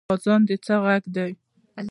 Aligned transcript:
اذان 0.13 0.41
د 0.47 0.49
څه 0.65 0.75
غږ 0.83 1.03
دی؟ 1.15 1.31